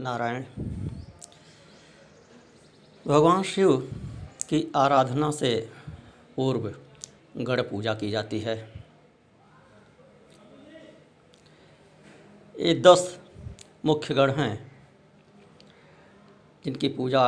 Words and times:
नारायण। 0.00 0.44
भगवान 3.06 3.42
शिव 3.42 3.76
की 4.48 4.72
आराधना 4.76 5.30
से 5.30 5.70
पूर्व 6.36 6.74
गढ़ 7.36 7.60
पूजा 7.60 7.94
की 7.94 8.10
जाती 8.10 8.40
है। 8.40 8.56
ये 12.60 12.74
दस 12.80 13.18
मुख्य 13.84 14.14
गढ़ 14.14 14.30
हैं, 14.30 14.72
जिनकी 16.64 16.88
पूजा 16.88 17.24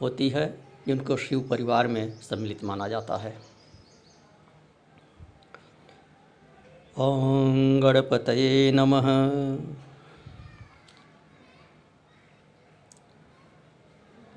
होती 0.00 0.28
है, 0.28 0.46
जिनको 0.86 1.16
शिव 1.16 1.40
परिवार 1.40 1.86
में 1.86 2.20
सम्मिलित 2.20 2.64
माना 2.64 2.88
जाता 2.88 3.16
है। 3.16 3.38
ओम 6.98 7.80
गणपतये 7.80 8.72
नमः। 8.72 9.08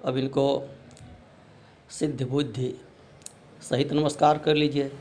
अब 0.07 0.17
इनको 0.17 0.69
सिद्ध 1.89 2.23
बुद्धि 2.23 2.81
सहित 3.61 3.93
नमस्कार 3.93 4.37
कर 4.37 4.55
लीजिए। 4.55 4.91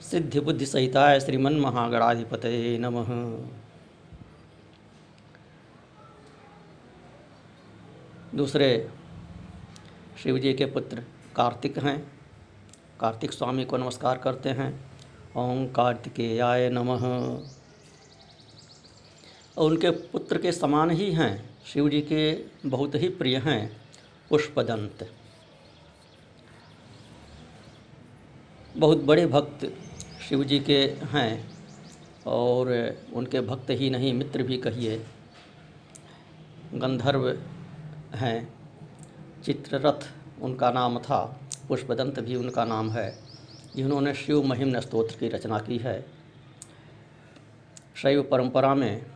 सिद्धि 0.00 0.40
बुद्धि 0.40 0.66
सहिताय 0.66 1.20
श्रीमन 1.20 1.56
महागणाधिपतये 1.56 2.78
नमः। 2.78 3.08
दूसरे 8.34 8.90
शिव 10.22 10.38
जी 10.38 10.54
के 10.54 10.66
पुत्र 10.66 11.04
कार्तिक 11.36 11.78
हैं। 11.78 12.20
कार्तिक 13.00 13.32
स्वामी 13.32 13.64
को 13.64 13.76
नमस्कार 13.76 14.18
करते 14.18 14.48
हैं। 14.48 14.90
ओम 15.36 15.66
कार्तिकेयाय 15.66 16.70
नमः। 16.70 17.04
और 19.58 19.70
उनके 19.70 19.90
पुत्र 19.90 20.38
के 20.38 20.52
समान 20.52 20.90
ही 20.90 21.12
हैं। 21.12 21.55
शिव 21.66 21.88
जी 21.88 22.00
के 22.00 22.44
बहुत 22.68 22.94
ही 22.94 23.08
प्रिय 23.08 23.36
हैं 23.36 23.76
पुष्पदंत। 24.30 25.08
बहुत 28.76 29.02
बड़े 29.02 29.26
भक्त 29.26 29.72
शिव 30.28 30.44
जी 30.44 30.60
के 30.60 30.78
हैं 31.12 31.50
और 32.26 32.70
उनके 33.14 33.40
भक्त 33.40 33.70
ही 33.70 33.90
नहीं, 33.90 34.12
मित्र 34.14 34.42
भी 34.42 34.58
कहिए। 34.58 34.96
गंधर्व 36.74 37.28
हैं, 38.14 38.48
चित्ररथ 39.44 40.08
उनका 40.42 40.70
नाम 40.70 40.98
था, 40.98 41.40
पुष्पदंत 41.68 42.20
भी 42.20 42.36
उनका 42.36 42.64
नाम 42.64 42.90
है, 42.90 43.18
जिन्होंने 43.76 44.14
शिव 44.14 44.42
महिम्न 44.42 44.80
स्तोत्र 44.80 45.16
की 45.16 45.28
रचना 45.28 45.58
की 45.58 45.78
है। 45.78 46.06
शैव 47.96 48.22
परंपरा 48.22 48.74
में 48.74 49.15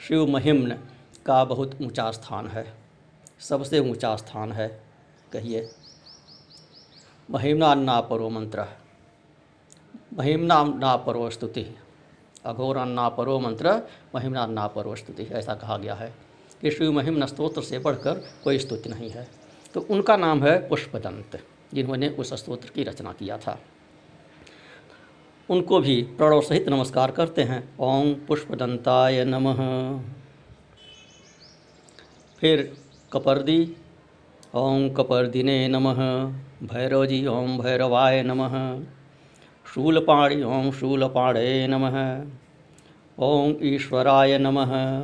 शिव 0.00 0.26
महिम्न 0.26 0.74
का 1.26 1.42
बहुत 1.44 1.76
ऊँचा 1.82 2.10
स्थान 2.10 2.46
है। 2.48 2.64
सबसे 3.40 3.78
ऊँचा 3.80 4.14
स्थान 4.16 4.52
है, 4.52 4.68
कहिए। 5.32 5.68
महिम्ना 7.28 8.00
परो 8.00 8.28
मंत्र 8.28 8.64
महिम्ना 10.18 10.96
परो 10.96 11.28
स्तुति 11.30 11.64
अघोर 12.44 12.76
अन्ना 12.76 13.08
परो 13.08 13.38
मंत्र 13.40 13.74
महिम्ना 14.14 14.42
अन्ना 14.42 14.66
परो 14.66 14.94
स्तुति 14.96 15.22
ऐसा 15.22 15.54
कहा 15.54 15.76
गया 15.78 15.94
है 15.94 16.12
कि 16.60 16.70
शिव 16.70 16.92
महिम्न 16.92 17.26
स्त्रोत्र 17.26 17.62
से 17.62 17.78
बढ़कर 17.78 18.22
कोई 18.44 18.58
स्तुति 18.58 18.88
नहीं 18.88 19.10
है। 19.10 19.28
तो 19.74 19.80
उनका 19.80 20.16
नाम 20.16 20.42
है 20.42 20.56
पुष्पदंत, 20.68 21.40
जिन्होंने 21.74 22.08
उस 22.10 22.32
स्त्रोत्र 22.34 22.70
की 22.70 22.84
रचना 22.84 23.12
किया 23.12 23.38
था। 23.38 23.58
उनको 25.50 25.80
भी 25.80 26.02
प्रणव 26.02 26.40
सहित 26.40 26.68
नमस्कार 26.68 27.10
करते 27.10 27.42
हैं। 27.42 27.76
ओम 27.78 28.14
पुष्पदंताय 28.14 29.24
नमः। 29.24 29.56
फिर 32.38 32.76
कपर्दी, 33.12 33.76
ओम 34.54 34.90
कपर्दिने 34.90 35.68
नमः। 35.68 36.24
भैरव 36.66 37.06
जी 37.06 37.26
ओम 37.26 37.58
भैरवाय 37.58 38.22
नमः। 38.22 38.80
शूलपाणि, 39.74 40.42
ओम 40.42 40.70
शूलपाणे 40.70 41.66
नमः। 41.66 42.26
ओम 43.18 43.54
ईश्वराय 43.62 44.38
नमः। 44.38 45.02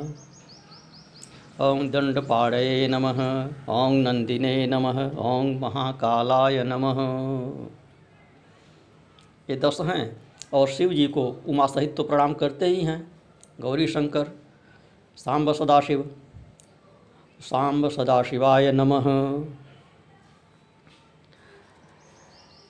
ओं 1.65 1.91
दंडपाणे 1.91 2.89
नमः। 2.89 3.47
ओं 3.69 3.91
नंदिने 3.91 4.67
नमः। 4.67 5.17
ओं 5.17 5.61
महाकालाय 5.61 6.65
नमः। 6.65 7.01
ये 9.51 9.57
दस 9.57 9.79
हैं। 9.81 10.26
और 10.57 10.69
शिव 10.69 10.93
जी 10.93 11.07
को 11.09 11.25
उमा 11.47 11.67
सहित 11.67 11.95
तो 11.97 12.03
प्रणाम 12.03 12.35
करते 12.35 12.67
ही 12.67 12.83
हैं। 12.83 13.01
गौरी 13.61 13.87
शंकर, 13.87 14.31
सांब 15.19 15.53
सदाशिव, 15.53 16.11
सांब 17.41 17.89
सदाशिवाय 17.91 18.71
नमः। 18.73 19.05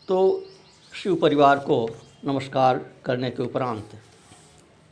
तो 0.09 0.19
शिव 0.93 1.15
परिवार 1.15 1.59
को 1.59 1.79
नमस्कार 2.25 2.85
करने 3.05 3.31
के 3.31 3.43
उपरांत 3.43 3.95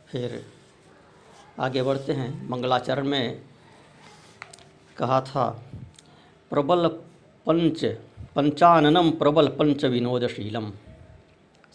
फिर 0.07 0.41
आगे 1.59 1.83
बढ़ते 1.83 2.13
हैं। 2.13 2.47
मंगलाचरण 2.49 3.07
में 3.07 3.41
कहा 4.97 5.21
था, 5.21 5.49
प्रबल 6.51 6.87
पंच 7.45 7.85
पंचाननम 8.35 9.11
प्रबल 9.11 9.47
पंच 9.49 9.85
विनोदशीलम 9.85 10.71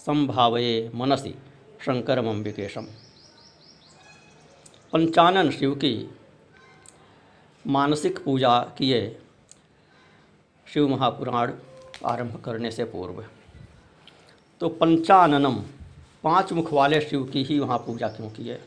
संभावये 0.00 0.90
मनसी 0.94 1.34
शंकरम 1.80 2.28
अम्बिकेशम 2.28 2.86
पंचानन 4.92 5.50
शिव 5.50 5.74
की 5.74 6.14
मानसिक 7.66 8.24
पूजा 8.24 8.60
किए 8.78 9.20
शिव 10.74 10.88
महापुराण 10.88 11.52
आरंभ 12.06 12.42
करने 12.44 12.70
से 12.70 12.84
पूर्व 12.84 13.24
तो 14.60 14.68
पंचाननम 14.68 15.62
पाँच 16.24 16.52
मुख 16.52 16.72
वाले 16.72 17.00
शिव 17.00 17.24
की 17.24 17.42
ही 17.42 17.58
वहाँ 17.58 17.78
पूजा 17.78 18.08
क्यों 18.08 18.30
की 18.30 18.48
है? 18.48 18.64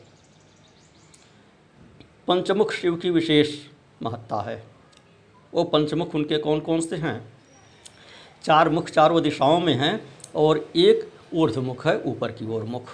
पंचमुख 2.28 2.72
शिव 2.72 2.96
की 2.96 3.10
विशेष 3.10 3.58
महत्ता 4.02 4.40
है। 4.40 4.64
वो 5.54 5.64
पंचमुख 5.64 6.14
उनके 6.14 6.38
कौन 6.38 6.60
कौन 6.60 6.80
से 6.80 6.96
हैं? 6.96 7.32
चार 8.42 8.68
मुख 8.68 8.88
चारों 8.88 9.22
दिशाओं 9.22 9.60
में 9.60 9.74
हैं 9.74 10.08
और 10.34 10.70
एक 10.76 11.13
ऊर्ध्वमुख 11.34 11.86
है, 11.86 12.02
ऊपर 12.02 12.32
की 12.32 12.46
ओर 12.46 12.64
मुख। 12.64 12.88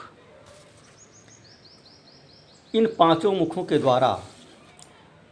इन 2.74 2.86
पाँचों 2.98 3.32
मुखों 3.32 3.64
के 3.64 3.78
द्वारा 3.78 4.22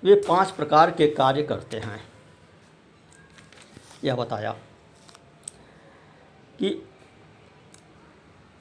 वे 0.05 0.15
पाँच 0.15 0.51
प्रकार 0.51 0.91
के 0.91 1.07
कार्य 1.07 1.43
करते 1.43 1.77
हैं। 1.77 2.01
यह 4.05 4.15
बताया 4.15 4.53
कि 6.59 6.89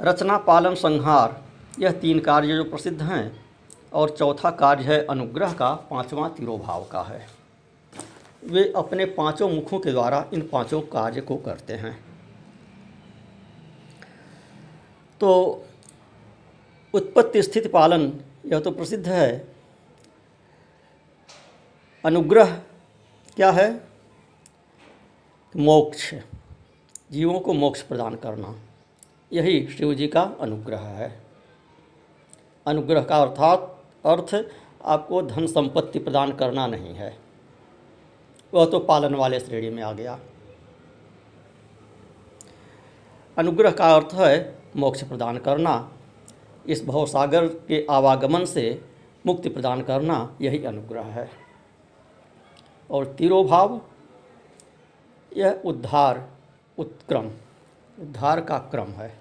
रचना, 0.02 0.38
पालन, 0.38 0.76
संहार, 0.76 1.44
यह 1.80 1.92
तीन 1.92 2.20
कार्य 2.20 2.56
जो 2.56 2.64
प्रसिद्ध 2.64 3.02
हैं 3.02 3.46
और 3.94 4.10
चौथा 4.10 4.52
कार्य 4.52 4.84
है 4.84 5.06
अनुग्रह 5.06 5.54
का, 5.54 5.74
पांचवा 5.74 6.30
तिरोभाव 6.30 6.84
का 6.84 7.02
है। 7.02 7.28
वे 8.44 8.74
अपने 8.76 9.06
पाँचों 9.06 9.50
मुखों 9.50 9.80
के 9.80 9.92
द्वारा 9.92 10.26
इन 10.34 10.42
पाँचों 10.42 10.82
कार्य 10.82 11.22
को 11.22 11.38
करते 11.38 11.74
हैं। 11.74 12.07
तो 15.20 15.64
उत्पत्ति 16.94 17.44
स्थिति 17.44 17.70
पालन 17.70 18.22
यह 18.46 18.60
तो 18.60 18.72
प्रसिद्ध 18.72 19.08
है। 19.08 19.56
अनुग्रह 22.06 22.56
क्या 23.36 23.52
है? 23.52 23.88
मोक्ष। 25.58 26.14
जीवों 27.12 27.40
को 27.40 27.54
मोक्ष 27.54 27.82
प्रदान 27.82 28.16
करना। 28.16 28.60
यही 29.34 29.68
शिव 29.68 29.94
जी 29.94 30.08
का 30.08 30.22
अनुग्रह 30.22 30.80
है। 30.80 31.22
अनुग्रह 32.68 33.04
का 33.04 33.18
अर्थात, 33.18 33.84
अर्थ 34.06 34.46
आपको 34.86 35.22
धन 35.22 35.48
संपत्ति 35.48 36.00
प्रदान 36.00 36.32
करना 36.32 36.68
नहीं 36.68 36.96
है। 36.96 37.18
वह 38.54 38.66
तो 38.66 38.80
पालन 38.80 39.16
वाले 39.16 39.40
श्रेणी 39.40 39.70
में 39.70 39.84
आ 39.84 39.92
गया। 39.92 40.20
अनुग्रह 43.38 43.72
का 43.72 43.96
अर्थ 43.96 44.10
है 44.14 44.57
मोक्ष 44.78 45.04
प्रदान 45.04 45.38
करना, 45.38 45.92
इस 46.66 46.86
भवसागर 46.86 47.48
के 47.48 47.88
आवागमन 47.90 48.46
से 48.46 48.86
मुक्ति 49.26 49.50
प्रदान 49.50 49.82
करना 49.82 50.38
यही 50.42 50.64
अनुग्रह 50.64 51.04
है। 51.04 51.30
और 52.92 53.06
तिरोभाव, 53.06 53.82
यह 55.38 55.62
उद्धार, 55.66 56.30
उत्क्रम, 56.78 57.26
उद्धार 58.00 58.42
का 58.42 58.58
क्रम 58.58 58.88
है। 58.88 59.20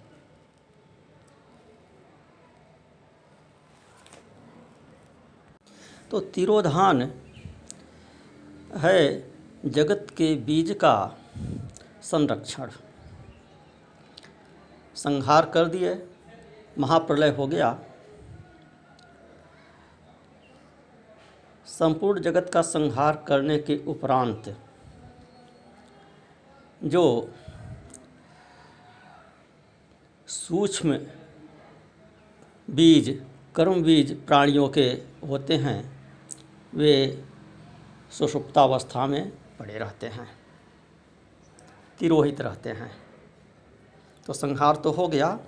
तो 6.10 6.20
तिरोधान 6.20 7.12
है 8.76 9.30
जगत 9.66 10.06
के 10.10 10.34
बीज 10.34 10.72
का 10.72 11.18
संरक्षण। 12.02 12.70
संहार 14.96 15.46
कर 15.46 15.64
दिए, 15.64 15.94
महाप्रलय 16.78 17.30
हो 17.30 17.46
गया। 17.46 17.78
संपूर्ण 21.66 22.20
जगत 22.20 22.50
का 22.54 22.62
संहार 22.62 23.24
करने 23.28 23.58
के 23.58 23.76
उपरांत, 23.86 24.56
जो 26.80 27.32
सूक्ष्म 30.28 30.98
बीज, 32.68 33.10
कर्म 33.54 33.82
बीज 33.82 34.12
प्राणियों 34.26 34.68
के 34.68 34.86
होते 35.26 35.56
हैं, 35.56 35.78
वे 36.74 37.24
सुषुप्तावस्था 38.12 39.06
में 39.06 39.30
पड़े 39.58 39.78
रहते 39.78 40.06
हैं, 40.06 40.28
तिरोहित 42.00 42.40
रहते 42.40 42.70
हैं। 42.70 43.05
तो 44.26 44.32
संहार 44.32 44.76
तो 44.76 44.90
हो 44.90 45.08
गया, 45.08 45.38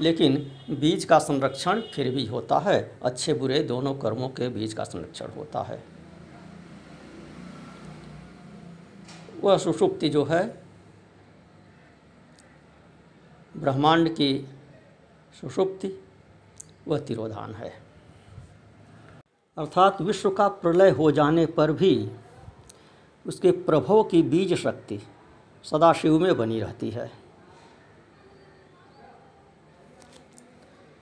लेकिन 0.00 0.36
बीज 0.70 1.04
का 1.04 1.18
संरक्षण 1.18 1.80
फिर 1.94 2.10
भी 2.14 2.26
होता 2.26 2.58
है। 2.58 2.98
अच्छे 3.02 3.34
बुरे 3.34 3.62
दोनों 3.62 3.94
कर्मों 3.94 4.28
के 4.28 4.48
बीज 4.48 4.72
का 4.72 4.84
संरक्षण 4.84 5.30
होता 5.36 5.62
है। 5.62 5.82
वह 9.42 9.58
सुषुप्ति 9.58 10.08
जो 10.08 10.24
है, 10.24 10.42
ब्रह्मांड 13.56 14.08
की 14.08 14.46
सुषुप्ति, 15.40 15.92
वह 16.88 16.98
तिरोधान 16.98 17.54
है। 17.54 17.72
अर्थात 19.56 20.00
विश्व 20.00 20.30
का 20.30 20.48
प्रलय 20.48 20.90
हो 20.90 21.10
जाने 21.10 21.46
पर 21.46 21.72
भी 21.72 22.10
उसके 23.26 23.50
प्रभव 23.50 24.02
की 24.02 24.22
बीज 24.22 24.54
शक्ति 24.54 24.98
सदाशिव 25.64 26.18
में 26.18 26.36
बनी 26.36 26.60
रहती 26.60 26.90
है। 26.90 27.19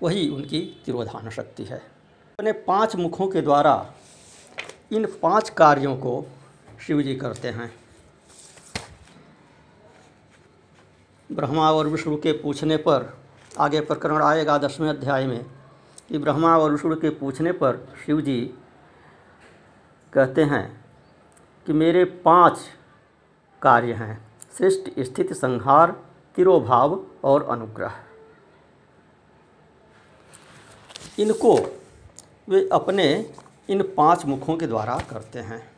वही 0.02 0.28
उनकी 0.28 0.60
तिरोधान 0.86 1.30
शक्ति 1.30 1.64
है। 1.64 1.76
अपने 1.76 2.52
पाँच 2.52 2.96
मुखों 2.96 3.26
के 3.28 3.40
द्वारा 3.40 3.74
इन 4.92 5.06
पाँच 5.22 5.50
कार्यों 5.50 5.96
को 5.96 6.26
शिव 6.86 7.02
जी 7.02 7.14
करते 7.14 7.48
हैं। 7.48 7.70
ब्रह्मा 11.30 11.70
और 11.72 11.86
विष्णु 11.86 12.16
के 12.16 12.32
पूछने 12.32 12.76
पर 12.76 13.12
आगे 13.58 13.80
प्रकरण 13.80 14.22
आएगा 14.22 14.58
दसवें 14.58 14.88
अध्याय 14.88 15.26
में 15.26 15.44
कि 16.08 16.18
ब्रह्मा 16.18 16.56
और 16.58 16.70
विष्णु 16.70 16.96
के 16.96 17.10
पूछने 17.10 17.52
पर 17.52 17.86
शिव 18.06 18.20
जी 18.20 18.40
कहते 20.12 20.44
हैं 20.44 20.66
कि 21.66 21.72
मेरे 21.72 22.04
पाँच 22.04 22.58
कार्य 23.62 23.92
हैं 23.92 24.20
सृष्टि 24.58 25.04
स्थिति 25.04 25.34
संहार, 25.34 25.90
तिरोभाव 26.36 27.04
और 27.24 27.42
अनुग्रह। 27.42 28.07
इनको 31.18 31.80
वे 32.48 32.68
अपने 32.72 33.32
इन 33.70 33.82
पाँच 33.82 34.24
मुखों 34.24 34.56
के 34.56 34.66
द्वारा 34.66 34.98
करते 35.10 35.38
हैं। 35.38 35.70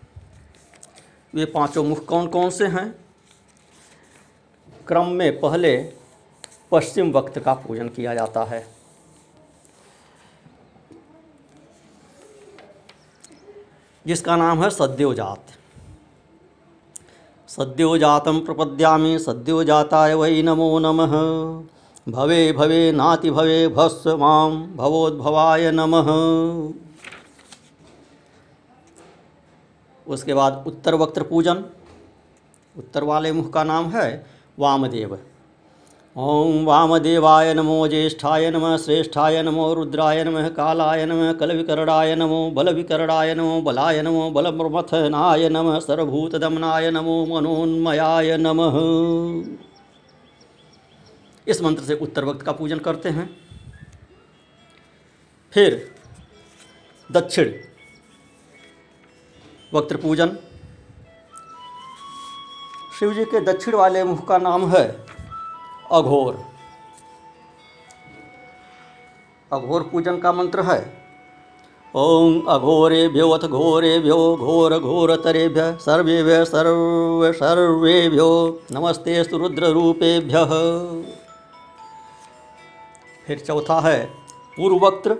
वे 1.34 1.44
पाँचों 1.44 1.84
मुख 1.84 2.04
कौन 2.04 2.26
कौन 2.26 2.50
से 2.50 2.66
हैं? 2.66 2.94
क्रम 4.86 5.06
में 5.06 5.40
पहले 5.40 5.92
पश्चिम 6.72 7.10
वक्त 7.10 7.38
का 7.38 7.54
पूजन 7.54 7.88
किया 7.88 8.14
जाता 8.14 8.44
है। 8.44 8.74
जिसका 14.06 14.36
नाम 14.36 14.64
है 14.64 14.70
सद्योजात। 14.70 15.42
सद्योजातम 17.48 18.40
प्रपद्यामी, 18.40 19.18
सद्योजाताय 19.18 20.14
वै 20.14 20.42
नमो 20.42 20.78
नमः। 20.78 21.12
भवे 22.08 22.52
भवे 22.52 22.92
नाति 22.92 23.30
भवे 23.30 23.68
भस्व 23.68 24.16
माम 24.18 24.66
भवोद्भवाय 24.76 25.70
नमः। 25.74 26.06
उसके 30.12 30.34
बाद 30.34 30.64
उत्तर 30.66 30.94
वक्त्र 30.94 31.22
पूजन। 31.22 31.64
उत्तर 32.78 33.04
वाले 33.04 33.32
मुख 33.32 33.52
का 33.52 33.64
नाम 33.64 33.84
है 33.84 34.26
वामदेव। 34.58 35.18
ओम 36.16 36.64
वामदेवाय 36.64 37.54
नमो 37.54 37.88
ज्येष्ठाय 37.88 38.50
नम, 38.50 38.76
श्रेष्ठाय 38.76 39.42
नमो, 39.42 39.74
रुद्राय 39.74 40.24
नम, 40.24 40.48
कालाय 40.48 41.06
नमः 41.06 41.32
कलविकरणाय 41.32 42.14
नमो 42.14 42.50
बलविकरणाय 42.50 43.34
नमो, 43.34 43.60
बलाय 43.60 44.02
नमो 44.02 44.30
बलप्रमथनाय 44.30 45.48
नम, 45.48 45.78
सर्वभूतदमनाय 45.78 46.90
नमो, 46.90 47.26
मनोन्मयाय 47.26 48.36
नमः। 48.36 49.69
इस 51.50 51.62
मंत्र 51.62 51.84
से 51.84 51.94
उत्तर 51.94 52.24
वक्त 52.24 52.42
का 52.42 52.52
पूजन 52.52 52.78
करते 52.78 53.08
हैं। 53.08 53.28
फिर 55.52 55.94
दक्षिण 57.10 57.52
वक्त 59.74 59.94
पूजन। 59.96 60.36
शिव 62.98 63.12
जी 63.14 63.24
के 63.24 63.40
दक्षिण 63.40 63.74
वाले 63.74 64.04
मुख 64.04 64.26
का 64.28 64.38
नाम 64.38 64.68
है 64.70 64.86
अघोर। 65.90 66.38
अघोर 69.50 69.82
पूजन 69.82 70.18
का 70.18 70.32
मंत्र 70.32 70.62
है। 70.62 70.78
ओम 71.94 72.34
अघोरे 72.34 72.50
अघोरेभ्यो 72.50 73.28
अथ 73.30 73.40
घोरे 73.40 73.58
घोरेभ्यो 73.58 74.16
घोर 74.36 74.78
घोरतरेभ्य 74.78 75.62
सर्वेभ्य 75.80 76.44
सर्व 76.44 77.32
सर्वेभ्यो 77.32 78.28
नमस्ते 78.72 79.22
रुद्र 79.22 79.70
रूपेभ्य 79.72 80.44
फिर 83.30 83.38
चौथा 83.38 83.78
है 83.80 83.98
पूर्ववक्त्र। 84.56 85.14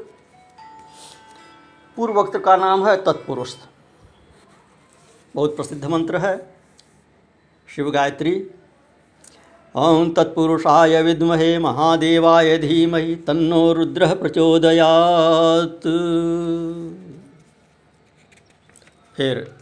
पूर्ववक्त्र 1.97 2.39
का 2.39 2.57
नाम 2.57 2.87
है 2.89 2.97
तत्पुरुष। 2.97 3.55
बहुत 5.35 5.55
प्रसिद्ध 5.57 5.85
मंत्र 5.85 6.17
है, 6.17 6.33
शिव 7.69 7.91
गायत्री। 7.91 8.33
ओं 9.75 10.11
तत्पुरुषाय 10.11 11.03
विद्महे 11.03 11.59
महादेवाय 11.59 12.57
धीमहि 12.59 13.15
तन्नो 13.17 13.73
रुद्र 13.73 14.15
प्रचोदयात। 14.15 15.81
फिर 19.17 19.57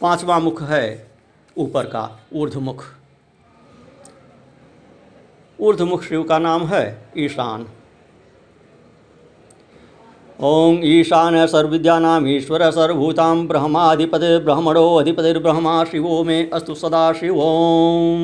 पांचवा 0.00 0.38
मुख 0.38 0.62
है 0.62 0.86
ऊपर 1.56 1.86
का, 1.86 2.20
ऊर्ध्वमुख। 2.32 2.84
ऊर्ध्वमुख 5.62 6.02
शिव 6.02 6.22
का 6.22 6.38
नाम 6.38 6.64
है 6.66 6.84
ईशान। 7.18 7.66
ओम 10.40 10.80
ईशान 10.84 11.46
सर्वविद्यानाम 11.46 12.26
ईश्वर 12.28 12.70
सर्वभूतां 12.70 13.46
ब्रह्माधिपति 13.48 14.38
ब्रह्मणो 14.44 14.84
अधिपतिर्ब्रह्मा 14.96 15.84
शिवो 15.84 16.22
में 16.24 16.50
अस्तु 16.50 16.74
सदा 16.74 17.12
शिवोम। 17.12 18.20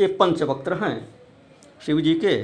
ये 0.00 0.06
पंचवक्त्र 0.20 0.82
हैं 0.84 0.96
शिव 1.86 2.00
जी 2.00 2.14
के। 2.14 2.36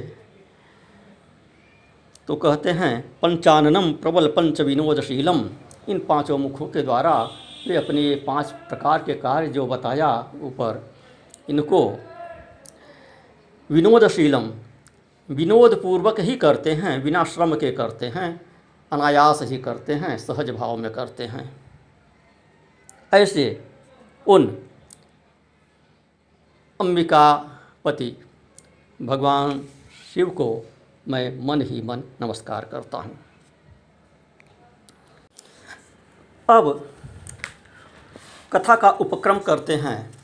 तो 2.27 2.35
कहते 2.35 2.69
हैं 2.73 2.99
पंचाननम 3.21 3.91
प्रबल 3.93 4.27
पंच 4.27 4.61
विनोदशीलम 4.61 5.49
इन 5.89 5.99
पाँचों 5.99 6.37
मुखों 6.37 6.67
के 6.67 6.81
द्वारा 6.81 7.17
वे 7.67 7.75
अपने 7.77 8.13
पाँच 8.27 8.51
प्रकार 8.69 9.03
के 9.03 9.13
कार्य 9.17 9.47
जो 9.49 9.65
बताया 9.67 10.09
ऊपर 10.43 10.87
इनको 11.49 11.99
विनोदशीलम 13.69 14.51
विनोद 15.29 15.81
पूर्वक 15.81 16.19
ही 16.19 16.35
करते 16.35 16.73
हैं 16.73 17.01
बिना 17.03 17.23
श्रम 17.23 17.55
के 17.55 17.71
करते 17.71 18.05
हैं, 18.05 18.41
अनायास 18.91 19.41
ही 19.41 19.57
करते 19.57 19.93
हैं, 19.93 20.17
सहज 20.17 20.49
भाव 20.49 20.77
में 20.77 20.91
करते 20.91 21.25
हैं। 21.25 21.61
ऐसे 23.13 23.65
उन 24.27 24.47
अंबिकापति 26.79 28.15
भगवान 29.01 29.67
शिव 30.13 30.29
को 30.29 30.69
मैं 31.07 31.39
मन 31.45 31.61
ही 31.61 31.81
मन 31.81 32.03
नमस्कार 32.21 32.65
करता 32.65 32.97
हूँ। 32.97 33.19
अब 36.49 36.89
कथा 38.53 38.75
का 38.75 38.89
उपक्रम 38.89 39.39
करते 39.39 39.75
हैं। 39.75 40.18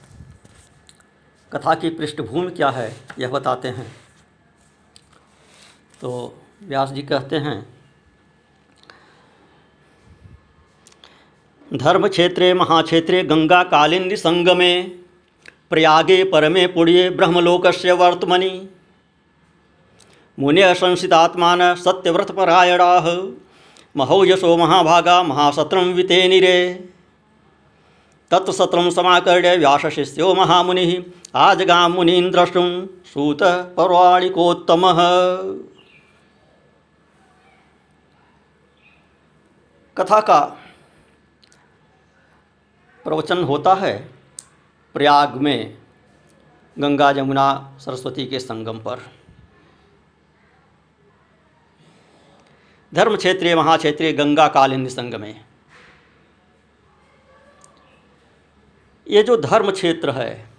कथा 1.52 1.74
की 1.76 1.90
पृष्ठभूमि 1.92 2.52
क्या 2.52 2.70
है, 2.70 2.96
यह 3.20 3.30
बताते 3.30 3.68
हैं। 3.68 3.86
तो 6.02 6.12
व्यास 6.64 6.90
जी 6.90 7.02
कहते 7.04 7.36
हैं 7.38 7.56
धर्म 11.72 12.08
क्षेत्रे 12.08 12.54
महाक्षेत्रे 12.54 13.24
गंगा 13.24 13.64
कालिंदी 13.66 14.16
संगमे 14.18 14.82
प्रयागे 15.70 16.24
परमे 16.24 16.66
पुण्ये 16.68 17.10
ब्रह्मलोकस्य 17.10 17.92
वर्तमनि। 17.94 18.50
मुनय 20.38 20.74
संसितात्मान 20.74 21.62
सत्यव्रतपरायणाः 21.76 23.08
महोयशो 23.96 24.56
महाभागा 24.58 25.22
महासत्रं 25.24 25.94
वितेनिरे 25.94 26.58
तत्सत्रं 28.32 28.90
समाकर्ण्य 28.90 29.56
व्यासशिष्यो 29.58 30.34
महामुनिः 30.34 30.92
आजगां 31.36 31.90
मुनीन् 31.90 32.32
द्रष्टुं 32.32 32.70
सूतः 33.06 33.62
पौराणिकोत्तमः। 33.76 35.00
कथा 39.98 40.20
का 40.20 40.40
प्रवचन 43.06 43.44
होता 43.44 43.74
है 43.74 43.94
प्रयाग 44.96 45.36
में 45.38 45.78
गंगा 46.78 47.12
जमुना 47.12 47.78
सरस्वती 47.80 48.26
के 48.26 48.40
संगम 48.40 48.78
पर। 48.80 49.00
धर्म 52.94 53.16
क्षेत्रीय 53.16 53.56
महाक्षेत्रीय 53.56 54.14
गंगा 54.14 54.48
कालिंदी 54.48 54.90
संगमे 54.90 55.34
ये 59.08 59.24
जो 59.24 59.38
धर्म 59.38 59.72
क्षेत्र 59.72 60.10
है, 60.10 60.50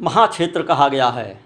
महाक्षेत्र 0.00 0.62
कहा 0.62 0.88
गया 0.88 1.08
है। 1.08 1.44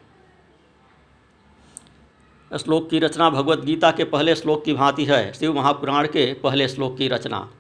श्लोक 2.58 2.90
की 2.90 2.98
रचना 2.98 3.30
भगवत 3.30 3.58
गीता 3.58 3.90
के 3.90 4.04
पहले 4.04 4.34
श्लोक 4.34 4.64
की 4.64 4.74
भांति 4.74 5.04
है, 5.04 5.32
शिव 5.32 5.54
महापुराण 5.54 6.06
के 6.06 6.34
पहले 6.34 6.68
श्लोक 6.68 6.96
की 6.98 7.08
रचना। 7.08 7.50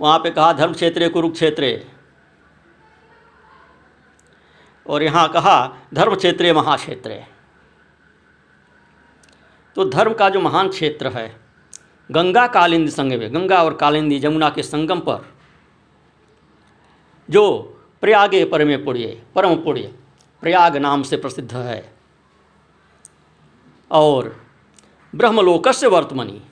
वहाँ 0.00 0.18
पे 0.18 0.30
कहा, 0.30 0.52
धर्म 0.52 0.72
क्षेत्रे 0.72 1.08
कुरुक्षेत्रे। 1.08 1.88
और 4.86 5.02
यहाँ 5.02 5.28
कहा, 5.28 5.76
धर्म 5.94 6.14
क्षेत्र 6.14 6.54
महाक्षेत्र। 6.54 7.24
तो 9.74 9.84
धर्म 9.84 10.14
का 10.14 10.28
जो 10.28 10.40
महान 10.40 10.68
क्षेत्र 10.68 11.08
है, 11.08 11.40
गंगा 12.10 12.46
कालिंदी 12.46 12.90
संगम 12.90 13.38
गंगा 13.38 13.62
और 13.62 13.74
कालिंदी 13.74 14.18
जमुना 14.20 14.50
के 14.50 14.62
संगम 14.62 15.00
पर 15.00 15.39
जो 17.30 17.58
प्रयागे 18.00 18.44
परमे 18.44 18.76
पुण्य 18.76 19.22
परम 19.34 19.54
पुण्य 19.54 19.94
प्रयाग 20.40 20.76
नाम 20.76 21.02
से 21.02 21.16
प्रसिद्ध 21.16 21.54
है। 21.54 21.94
और 23.90 24.46
ब्रह्मलोकस्य 25.14 25.86
वर्तमनी। 25.86 26.42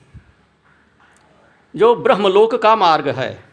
जो 1.75 1.95
ब्रह्मलोक 1.95 2.55
का 2.55 2.75
मार्ग 2.75 3.09
है, 3.09 3.43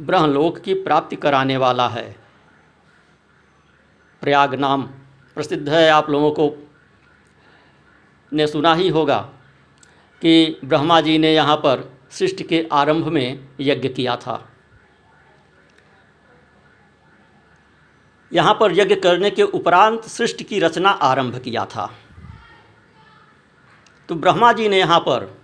ब्रह्मलोक 0.00 0.58
की 0.58 0.74
प्राप्ति 0.74 1.16
कराने 1.16 1.56
वाला 1.56 1.88
है। 1.88 2.16
प्रयाग 4.20 4.54
नाम 4.54 4.82
प्रसिद्ध 5.34 5.68
है, 5.68 5.90
आप 5.90 6.10
लोगों 6.10 6.30
को 6.30 6.70
ने 8.32 8.46
सुना 8.46 8.74
ही 8.74 8.88
होगा 8.88 9.18
कि 10.20 10.60
ब्रह्मा 10.64 11.00
जी 11.00 11.18
ने 11.18 11.34
यहाँ 11.34 11.56
पर 11.56 11.98
सृष्टि 12.10 12.44
के 12.44 12.68
आरंभ 12.72 13.06
में 13.06 13.48
यज्ञ 13.60 13.88
किया 13.88 14.16
था। 14.16 14.51
यहाँ 18.32 18.54
पर 18.54 18.72
यज्ञ 18.72 18.94
करने 18.94 19.30
के 19.30 19.42
उपरांत 19.42 20.04
सृष्टि 20.04 20.44
की 20.44 20.58
रचना 20.58 20.90
आरंभ 20.90 21.38
किया 21.38 21.64
था। 21.64 21.90
तो 24.08 24.14
ब्रह्मा 24.14 24.52
जी 24.52 24.68
ने 24.68 24.78
यहाँ 24.78 25.00
पर 25.00 25.42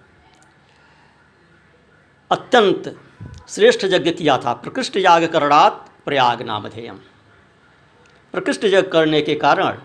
अत्यंत 2.31 2.97
श्रेष्ठ 3.49 3.85
यज्ञ 3.85 4.11
किया 4.11 4.39
था। 4.39 4.53
प्रकृष्ट 4.53 4.97
याग 4.97 5.25
करणात 5.25 5.85
प्रयाग 6.05 6.43
नामधेयम। 6.43 6.97
प्रकृष्ट 8.35 8.65
यज्ञ 8.65 8.83
करने 8.83 9.23
के 9.23 9.35
कारण 9.35 9.79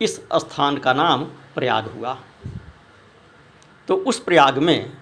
इस 0.00 0.16
स्थान 0.34 0.76
का 0.76 0.92
नाम 0.92 1.24
प्रयाग 1.54 1.86
हुआ। 1.86 2.18
तो 3.88 3.94
उस 3.96 4.18
प्रयाग 4.20 4.58
में 4.58 4.92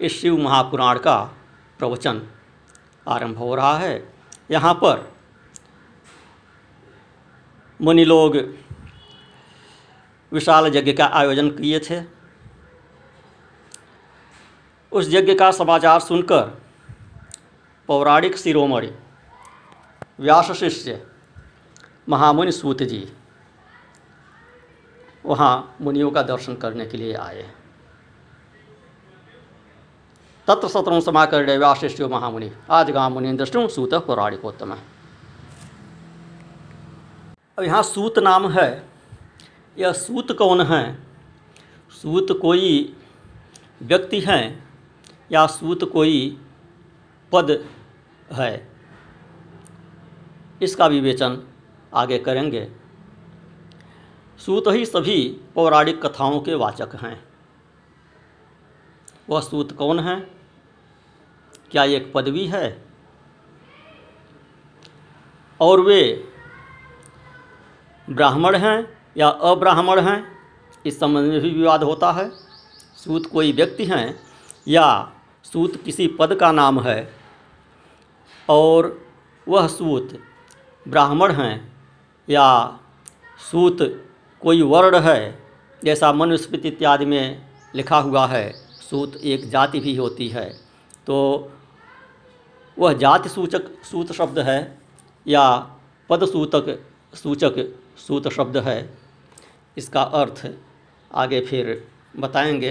इस 0.00 0.20
शिव 0.20 0.36
महापुराण 0.38 0.98
का 0.98 1.16
प्रवचन 1.78 2.22
आरंभ 3.06 3.38
हो 3.38 3.54
रहा 3.54 3.76
है। 3.78 4.12
यहाँ 4.50 4.74
पर 4.74 5.11
मुनि 7.82 8.04
लोग 8.04 8.36
विशाल 10.32 10.66
यज्ञ 10.76 10.92
का 10.92 11.04
आयोजन 11.04 11.48
किए 11.50 11.78
थे। 11.80 12.00
उस 14.92 15.08
यज्ञ 15.10 15.34
का 15.34 15.50
समाचार 15.52 16.00
सुनकर 16.00 16.42
पौराणिक 17.88 18.36
शिरोमणि, 18.36 18.90
व्यास 20.20 20.50
शिष्य, 20.52 21.00
महामुनि 22.08 22.52
सूत 22.52 22.82
जी 22.82 23.06
वहाँ 25.26 25.76
मुनियों 25.80 26.10
का 26.10 26.22
दर्शन 26.22 26.54
करने 26.54 26.86
के 26.86 26.96
लिए 26.96 27.14
आए। 27.14 27.42
तत्र 30.48 30.68
सत्रम 30.68 31.00
समाकर 31.00 31.56
व्याशिष्यो 31.58 32.08
महामुनि 32.08 32.50
आज 32.70 32.90
गाँव 32.90 33.12
मुनि 33.14 33.32
दृष्टि 33.32 33.68
सूत, 33.68 33.94
पौराणिकोत्तम। 34.06 34.74
अब 37.58 37.64
यहाँ 37.64 37.82
सूत 37.82 38.18
नाम 38.18 38.50
है 38.50 38.88
यह 39.78 39.92
सूत 39.92 40.32
कौन 40.32 40.60
है? 40.60 40.98
सूत 42.02 42.38
कोई 42.42 42.96
व्यक्ति 43.82 44.20
हैं, 44.20 44.68
या 45.32 45.46
सूत 45.46 45.84
कोई 45.92 46.40
पद 47.32 47.68
है? 48.32 48.70
इसका 50.62 50.86
विवेचन 50.86 51.42
आगे 51.94 52.18
करेंगे। 52.18 52.72
सूत 54.38 54.64
ही 54.68 54.86
सभी 54.86 55.40
पौराणिक 55.54 56.06
कथाओं 56.06 56.40
के 56.40 56.54
वाचक 56.54 56.96
हैं। 56.96 57.24
वह 59.28 59.40
सूत 59.40 59.72
कौन 59.72 60.00
है? 60.00 60.20
क्या 61.70 61.84
एक 61.84 62.12
पदवी 62.12 62.46
है? 62.46 62.84
और 65.60 65.80
वे 65.80 66.31
ब्राह्मण 68.08 68.56
हैं 68.56 68.88
या 69.16 69.28
अब्राह्मण 69.28 70.00
हैं, 70.00 70.22
इस 70.84 70.98
संबंध 71.00 71.30
में 71.30 71.40
भी 71.40 71.50
विवाद 71.50 71.82
होता 71.82 72.10
है। 72.12 72.30
सूत 72.98 73.26
कोई 73.26 73.52
व्यक्ति 73.52 73.84
हैं 73.84 74.14
या 74.68 75.12
सूत 75.44 75.76
किसी 75.84 76.06
पद 76.18 76.34
का 76.34 76.50
नाम 76.52 76.80
है, 76.80 77.12
और 78.48 78.98
वह 79.46 79.66
सूत 79.68 80.18
ब्राह्मण 80.86 81.32
हैं 81.32 81.72
या 82.28 82.78
सूत 83.50 83.78
कोई 84.42 84.62
वर्ण 84.62 85.00
है, 85.00 85.38
जैसा 85.82 86.12
मनुस्मृति 86.12 86.68
इत्यादि 86.68 87.04
में 87.04 87.46
लिखा 87.74 87.98
हुआ 87.98 88.26
है, 88.26 88.52
सूत 88.80 89.16
एक 89.16 89.48
जाति 89.50 89.80
भी 89.80 89.96
होती 89.96 90.28
है 90.28 90.48
तो 91.06 91.50
वह 92.76 92.92
जाति 92.94 93.28
सूचक, 93.28 93.62
सूत 93.84 94.12
शब्द 94.12 94.38
है 94.38 94.78
या 95.26 95.44
पद 96.10 96.24
सूतक 96.26 96.78
सूचक 97.14 97.54
सूत 98.08 98.28
शब्द 98.28 98.56
है, 98.56 98.78
इसका 99.76 100.02
अर्थ 100.02 100.46
आगे 101.14 101.40
फिर 101.40 101.88
बताएँगे। 102.16 102.70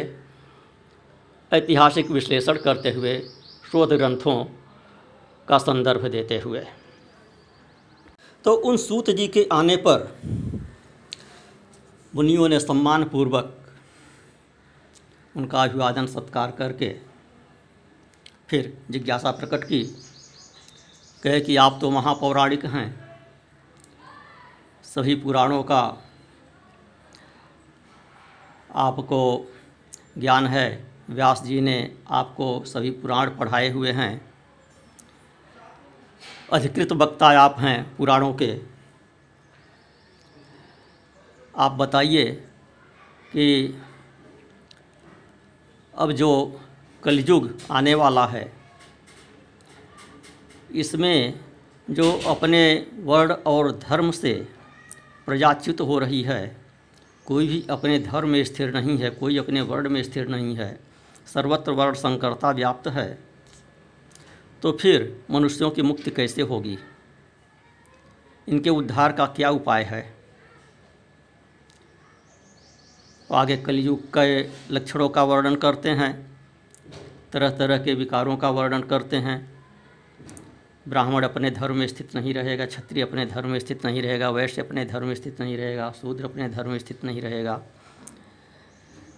ऐतिहासिक 1.51 2.09
विश्लेषण 2.11 2.57
करते 2.57 2.91
हुए 2.91 3.17
शोध 3.71 3.93
ग्रंथों 3.93 4.43
का 5.47 5.57
संदर्भ 5.57 6.07
देते 6.07 6.39
हुए। 6.39 6.63
तो 8.45 8.53
उन 8.53 8.77
सूत 8.77 9.09
जी 9.09 9.27
के 9.27 9.47
आने 9.51 9.75
पर 9.77 10.07
मुनियों 12.13 12.47
ने 12.49 12.59
सम्मानपूर्वक 12.59 13.57
उनका 15.35 15.63
अभिवादन 15.63 16.07
सत्कार 16.07 16.51
करके 16.51 16.89
फिर 18.49 18.77
जिज्ञासा 18.91 19.31
प्रकट 19.31 19.63
की, 19.63 19.83
कहे 21.23 21.39
कि 21.41 21.55
आप 21.55 21.77
तो 21.81 21.89
महापौराणिक 21.89 22.65
हैं 22.65 23.10
सभी 24.95 25.15
पुराणों 25.15 25.63
का 25.63 25.81
आपको 28.75 29.19
ज्ञान 30.17 30.47
है। 30.47 30.91
व्यास 31.09 31.41
जी 31.43 31.61
ने 31.61 31.97
आपको 32.09 32.65
सभी 32.65 32.91
पुराण 32.91 33.29
पढ़ाए 33.29 33.69
हुए 33.69 33.91
हैं। 33.91 34.11
अधिकृत 36.53 36.91
वक्ता 36.91 37.27
आप 37.39 37.55
हैं 37.59 37.95
पुराणों 37.95 38.33
के। 38.33 38.51
आप 41.57 41.71
बताइए 41.71 42.31
कि 43.31 43.79
अब 45.93 46.11
जो 46.11 46.61
कलयुग 47.03 47.51
आने 47.71 47.93
वाला 47.95 48.25
है, 48.27 48.51
इसमें 50.71 51.39
जो 51.89 52.11
अपने 52.27 52.87
वर्ण 52.99 53.33
और 53.33 53.71
धर्म 53.79 54.11
से 54.11 54.60
प्रजाच्युत 55.31 55.81
हो 55.81 55.99
रही 55.99 56.21
है। 56.21 56.57
कोई 57.25 57.47
भी 57.47 57.67
अपने 57.69 57.99
धर्म 57.99 58.29
में 58.29 58.43
स्थिर 58.43 58.73
नहीं 58.73 58.97
है, 58.97 59.09
कोई 59.09 59.37
अपने 59.37 59.61
वर्ण 59.61 59.89
में 59.89 60.03
स्थिर 60.03 60.27
नहीं 60.27 60.55
है। 60.55 60.79
सर्वत्र 61.33 61.71
वर्ण 61.71 61.93
संकरता 61.93 62.51
व्याप्त 62.51 62.87
है। 62.87 63.19
तो 64.61 64.71
फिर 64.71 65.25
मनुष्यों 65.31 65.71
की 65.71 65.81
मुक्ति 65.81 66.11
कैसे 66.11 66.41
होगी? 66.41 66.79
इनके 68.47 68.69
उद्धार 68.69 69.11
का 69.11 69.25
क्या 69.25 69.49
उपाय 69.49 69.83
है? 69.83 70.13
आगे 73.31 73.57
कलयुग 73.57 74.01
के 74.17 74.43
लक्षणों 74.73 75.09
का 75.09 75.23
वर्णन 75.23 75.55
करते 75.55 75.89
हैं 75.89 76.37
तरह 77.33 77.49
तरह 77.49 77.77
के 77.77 77.93
विकारों 77.93 78.37
का 78.37 78.49
वर्णन 78.49 78.81
करते 78.81 79.17
हैं। 79.17 79.50
ब्राह्मण 80.85 81.23
अपने 81.23 81.51
धर्म 81.51 81.77
में 81.77 81.87
स्थित 81.87 82.15
नहीं 82.15 82.33
रहेगा, 82.33 82.65
क्षत्रिय 82.65 83.03
अपने 83.03 83.25
धर्म 83.25 83.49
में 83.49 83.59
स्थित 83.59 83.85
नहीं 83.85 84.01
रहेगा, 84.01 84.29
वैश्य 84.29 84.61
अपने 84.61 84.85
धर्म 84.85 85.07
में 85.07 85.15
स्थित 85.15 85.41
नहीं 85.41 85.57
रहेगा, 85.57 85.91
शूद्र 85.91 86.25
अपने 86.25 86.49
धर्म 86.49 86.69
में 86.69 86.79
स्थित 86.79 87.03
नहीं 87.03 87.21
रहेगा। 87.21 87.61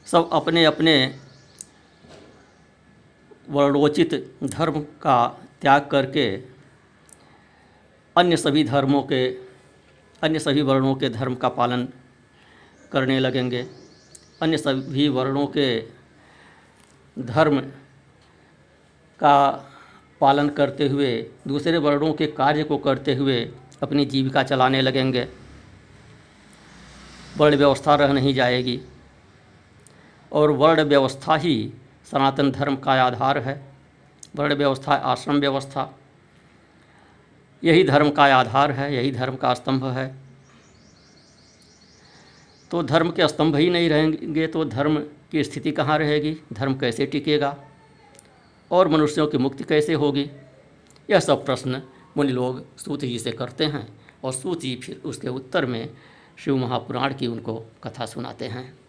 सब 0.05 0.29
अपने 0.33 0.65
अपने 0.65 1.15
वर्णोचित 3.49 4.13
धर्म 4.43 4.79
का 5.01 5.27
त्याग 5.61 5.87
करके 5.91 6.25
अन्य 8.15 8.37
सभी 8.37 8.63
धर्मों 8.63 9.01
के, 9.03 9.27
अन्य 10.21 10.39
सभी 10.39 10.61
वर्णों 10.61 10.95
के 10.95 11.09
धर्म 11.09 11.35
का 11.35 11.49
पालन 11.49 11.87
करने 12.91 13.19
लगेंगे। 13.19 13.65
अन्य 14.41 14.57
सभी 14.57 15.07
वर्णों 15.09 15.47
के 15.47 15.67
धर्म 17.17 17.59
का 19.19 19.69
पालन 20.23 20.49
करते 20.49 20.87
हुए, 20.87 21.11
दूसरे 21.47 21.77
वर्णों 21.77 22.13
के 22.13 22.27
कार्य 22.27 22.63
को 22.63 22.77
करते 22.77 23.15
हुए 23.15 23.39
अपनी 23.83 24.05
जीविका 24.05 24.43
चलाने 24.43 24.81
लगेंगे। 24.81 25.27
वर्ण 27.37 27.55
व्यवस्था 27.55 27.95
रह 27.95 28.13
नहीं 28.13 28.33
जाएगी। 28.33 28.79
और 30.31 30.51
वर्ण 30.51 30.83
व्यवस्था 30.83 31.35
ही 31.35 31.73
सनातन 32.11 32.51
धर्म 32.51 32.75
का 32.75 32.93
आधार 33.03 33.37
है। 33.37 33.55
वर्ण 34.35 34.55
व्यवस्था, 34.55 34.93
आश्रम 34.93 35.39
व्यवस्था, 35.39 35.83
यही 37.63 37.83
धर्म 37.83 38.09
का 38.11 38.23
आधार 38.35 38.71
है, 38.71 38.95
यही 38.95 39.11
धर्म 39.11 39.35
का 39.35 39.53
स्तंभ 39.53 39.85
है। 39.85 40.15
तो 42.71 42.83
धर्म 42.83 43.11
के 43.11 43.27
स्तंभ 43.27 43.55
ही 43.55 43.69
नहीं 43.69 43.89
रहेंगे 43.89 44.47
तो 44.47 44.65
धर्म 44.65 44.97
की 45.31 45.43
स्थिति 45.43 45.71
कहाँ 45.71 45.97
रहेगी? 45.97 46.37
धर्म 46.53 46.73
कैसे 46.73 47.05
टिकेगा? 47.05 47.55
और 48.71 48.87
मनुष्यों 48.87 49.27
की 49.27 49.37
मुक्ति 49.37 49.63
कैसे 49.63 49.93
होगी? 49.93 50.29
यह 51.09 51.19
सब 51.19 51.45
प्रश्न 51.45 51.81
मुनि 52.17 52.31
लोग 52.31 52.77
सूत 52.77 52.99
जी 52.99 53.19
से 53.19 53.31
करते 53.31 53.65
हैं 53.65 53.99
और 54.23 54.33
सूत 54.33 54.61
जी 54.61 54.75
फिर 54.75 55.01
उसके 55.05 55.27
उत्तर 55.27 55.65
में 55.65 55.89
शिव 56.37 56.57
महापुराण 56.57 57.13
की 57.13 57.27
उनको 57.27 57.63
कथा 57.83 58.05
सुनाते 58.05 58.45
हैं। 58.45 58.82